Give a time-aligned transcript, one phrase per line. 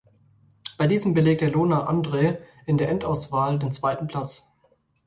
[0.79, 4.49] Bei diesem belegte Lona Andre in der Endauswahl den zweiten Platz.